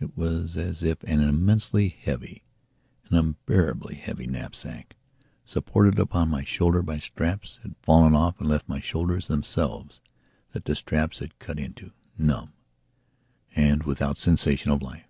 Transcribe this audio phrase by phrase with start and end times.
[0.00, 2.40] It was as if an immensely heavyan
[3.08, 4.96] unbearably heavy knapsack,
[5.44, 10.00] supported upon my shoulders by straps, had fallen off and left my shoulders themselves
[10.50, 12.52] that the straps had cut into, numb
[13.54, 15.06] and without sensation of life.